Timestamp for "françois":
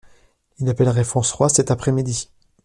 1.03-1.47